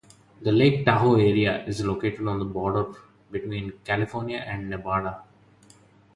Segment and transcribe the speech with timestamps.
[0.41, 2.91] The Lake Tahoe area is located on the border
[3.31, 5.25] between California and Nevada.